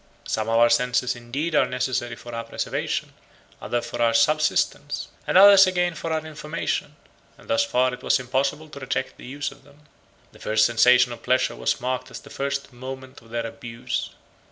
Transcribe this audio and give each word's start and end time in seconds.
88 0.23 0.31
Some 0.31 0.49
of 0.49 0.57
our 0.57 0.69
senses 0.71 1.15
indeed 1.15 1.53
are 1.53 1.67
necessary 1.67 2.15
for 2.15 2.33
our 2.33 2.43
preservation, 2.43 3.13
others 3.61 3.85
for 3.87 4.01
our 4.01 4.15
subsistence, 4.15 5.09
and 5.27 5.37
others 5.37 5.67
again 5.67 5.93
for 5.93 6.11
our 6.11 6.25
information; 6.25 6.95
and 7.37 7.47
thus 7.47 7.63
far 7.63 7.93
it 7.93 8.01
was 8.01 8.19
impossible 8.19 8.67
to 8.69 8.79
reject 8.79 9.17
the 9.17 9.27
use 9.27 9.51
of 9.51 9.63
them. 9.63 9.81
The 10.31 10.39
first 10.39 10.65
sensation 10.65 11.11
of 11.13 11.21
pleasure 11.21 11.55
was 11.55 11.79
marked 11.79 12.09
as 12.09 12.19
the 12.19 12.31
first 12.31 12.73
moment 12.73 13.21
of 13.21 13.29
their 13.29 13.45
abuse. 13.45 14.09